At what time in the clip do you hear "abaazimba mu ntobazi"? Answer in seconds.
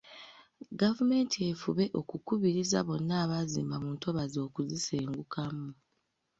3.23-4.37